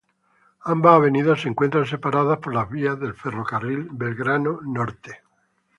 [0.63, 5.19] Ambas avenidas se encuentran separadas por las vías del Ferrocarril Belgrano Norte.